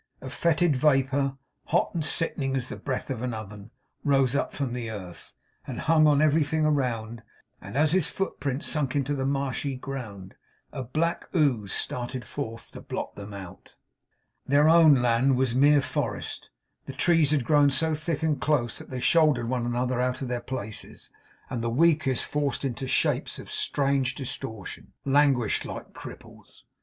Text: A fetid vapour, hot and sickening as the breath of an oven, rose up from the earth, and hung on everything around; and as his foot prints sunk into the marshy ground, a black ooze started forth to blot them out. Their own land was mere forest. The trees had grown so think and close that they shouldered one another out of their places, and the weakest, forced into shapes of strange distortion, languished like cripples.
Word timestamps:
A 0.19 0.31
fetid 0.31 0.75
vapour, 0.75 1.37
hot 1.65 1.91
and 1.93 2.03
sickening 2.03 2.55
as 2.55 2.69
the 2.69 2.75
breath 2.75 3.11
of 3.11 3.21
an 3.21 3.35
oven, 3.35 3.69
rose 4.03 4.35
up 4.35 4.51
from 4.51 4.73
the 4.73 4.89
earth, 4.89 5.35
and 5.67 5.79
hung 5.81 6.07
on 6.07 6.23
everything 6.23 6.65
around; 6.65 7.21
and 7.61 7.77
as 7.77 7.91
his 7.91 8.07
foot 8.07 8.39
prints 8.39 8.65
sunk 8.65 8.95
into 8.95 9.13
the 9.13 9.27
marshy 9.27 9.75
ground, 9.75 10.33
a 10.71 10.81
black 10.81 11.25
ooze 11.35 11.71
started 11.71 12.25
forth 12.25 12.71
to 12.71 12.81
blot 12.81 13.13
them 13.13 13.31
out. 13.31 13.75
Their 14.47 14.67
own 14.67 15.03
land 15.03 15.37
was 15.37 15.53
mere 15.53 15.81
forest. 15.81 16.49
The 16.87 16.93
trees 16.93 17.29
had 17.29 17.45
grown 17.45 17.69
so 17.69 17.93
think 17.93 18.23
and 18.23 18.41
close 18.41 18.79
that 18.79 18.89
they 18.89 19.01
shouldered 19.01 19.49
one 19.49 19.67
another 19.67 20.01
out 20.01 20.23
of 20.23 20.27
their 20.29 20.41
places, 20.41 21.11
and 21.47 21.61
the 21.61 21.69
weakest, 21.69 22.25
forced 22.25 22.65
into 22.65 22.87
shapes 22.87 23.37
of 23.37 23.51
strange 23.51 24.15
distortion, 24.15 24.93
languished 25.05 25.63
like 25.63 25.93
cripples. 25.93 26.63